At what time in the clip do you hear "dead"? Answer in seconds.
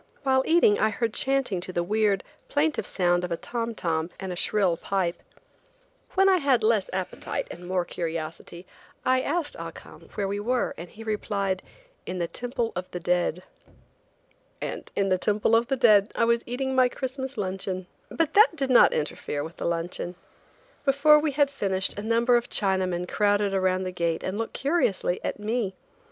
12.99-13.43, 15.77-16.11